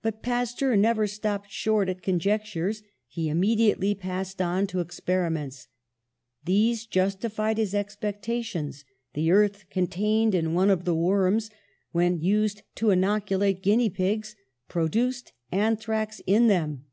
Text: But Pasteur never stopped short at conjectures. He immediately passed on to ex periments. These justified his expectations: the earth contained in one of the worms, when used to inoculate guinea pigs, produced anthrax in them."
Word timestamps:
But 0.00 0.22
Pasteur 0.22 0.74
never 0.74 1.06
stopped 1.06 1.50
short 1.50 1.90
at 1.90 2.00
conjectures. 2.00 2.82
He 3.08 3.28
immediately 3.28 3.94
passed 3.94 4.40
on 4.40 4.66
to 4.68 4.80
ex 4.80 5.00
periments. 5.00 5.66
These 6.46 6.86
justified 6.86 7.58
his 7.58 7.74
expectations: 7.74 8.86
the 9.12 9.30
earth 9.30 9.68
contained 9.68 10.34
in 10.34 10.54
one 10.54 10.70
of 10.70 10.86
the 10.86 10.94
worms, 10.94 11.50
when 11.92 12.22
used 12.22 12.62
to 12.76 12.88
inoculate 12.88 13.62
guinea 13.62 13.90
pigs, 13.90 14.34
produced 14.66 15.34
anthrax 15.52 16.22
in 16.26 16.46
them." 16.46 16.86